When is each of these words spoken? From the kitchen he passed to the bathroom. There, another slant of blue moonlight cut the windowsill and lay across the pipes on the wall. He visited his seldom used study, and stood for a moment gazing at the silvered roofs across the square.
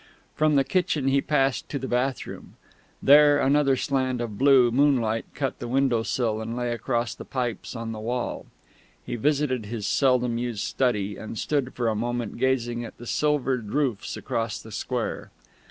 From 0.33 0.55
the 0.55 0.63
kitchen 0.63 1.09
he 1.09 1.21
passed 1.21 1.69
to 1.69 1.77
the 1.77 1.87
bathroom. 1.87 2.55
There, 3.03 3.37
another 3.39 3.75
slant 3.75 4.19
of 4.19 4.35
blue 4.35 4.71
moonlight 4.71 5.25
cut 5.35 5.59
the 5.59 5.67
windowsill 5.67 6.41
and 6.41 6.55
lay 6.57 6.71
across 6.71 7.13
the 7.13 7.23
pipes 7.23 7.75
on 7.75 7.91
the 7.91 7.99
wall. 7.99 8.47
He 9.05 9.15
visited 9.15 9.67
his 9.67 9.85
seldom 9.85 10.39
used 10.39 10.63
study, 10.63 11.17
and 11.17 11.37
stood 11.37 11.75
for 11.75 11.87
a 11.87 11.93
moment 11.93 12.39
gazing 12.39 12.83
at 12.83 12.97
the 12.97 13.05
silvered 13.05 13.69
roofs 13.73 14.17
across 14.17 14.59
the 14.59 14.71
square. 14.71 15.29